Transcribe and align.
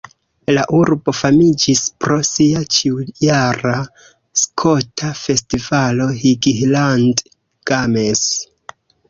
La 0.57 0.61
urbo 0.75 1.11
famiĝis 1.17 1.83
pro 2.05 2.17
sia 2.29 2.63
ĉiujara 2.77 3.75
skota 4.45 5.13
festivalo 5.21 6.09
Highland 6.25 7.23
Games. 7.75 8.27